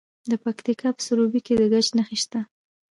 [0.29, 2.39] د پکتیکا په سروبي کې د ګچ نښې شته.